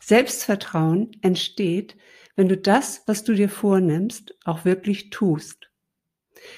[0.00, 1.96] Selbstvertrauen entsteht,
[2.36, 5.70] wenn du das, was du dir vornimmst, auch wirklich tust.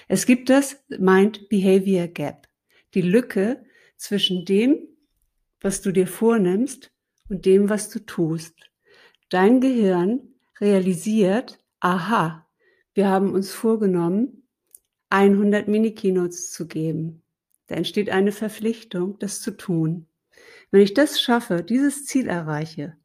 [0.08, 2.48] Es gibt das Mind-Behavior Gap,
[2.94, 3.64] die Lücke
[3.96, 4.78] zwischen dem,
[5.60, 6.90] was du dir vornimmst
[7.28, 8.54] und dem, was du tust.
[9.28, 10.20] Dein Gehirn
[10.60, 12.46] realisiert, aha,
[12.94, 14.48] wir haben uns vorgenommen,
[15.10, 17.22] 100 Mini-Keynotes zu geben.
[17.68, 20.06] Da entsteht eine Verpflichtung, das zu tun.
[20.70, 22.96] Wenn ich das schaffe, dieses Ziel erreiche,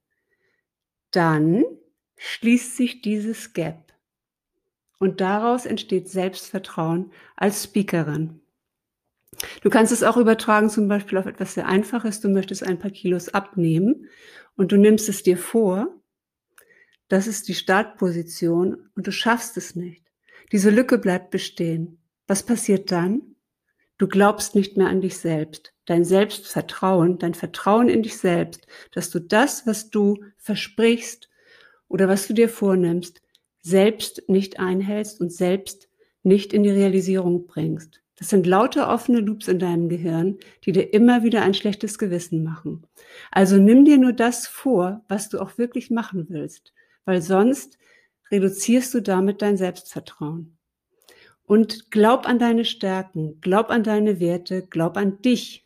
[1.16, 1.64] dann
[2.18, 3.94] schließt sich dieses Gap.
[5.00, 8.40] Und daraus entsteht Selbstvertrauen als Speakerin.
[9.62, 12.22] Du kannst es auch übertragen, zum Beispiel auf etwas sehr Einfaches.
[12.22, 14.08] Du möchtest ein paar Kilos abnehmen
[14.56, 16.00] und du nimmst es dir vor.
[17.10, 20.04] Das ist die Startposition und du schaffst es nicht.
[20.52, 22.00] Diese Lücke bleibt bestehen.
[22.28, 23.33] Was passiert dann?
[23.98, 25.74] Du glaubst nicht mehr an dich selbst.
[25.86, 31.30] Dein Selbstvertrauen, dein Vertrauen in dich selbst, dass du das, was du versprichst
[31.88, 33.22] oder was du dir vornimmst,
[33.62, 35.90] selbst nicht einhältst und selbst
[36.24, 38.02] nicht in die Realisierung bringst.
[38.18, 42.44] Das sind lauter offene Loops in deinem Gehirn, die dir immer wieder ein schlechtes Gewissen
[42.44, 42.86] machen.
[43.32, 46.74] Also nimm dir nur das vor, was du auch wirklich machen willst,
[47.06, 47.78] weil sonst
[48.32, 50.58] reduzierst du damit dein Selbstvertrauen.
[51.46, 55.66] Und glaub an deine Stärken, glaub an deine Werte, glaub an dich.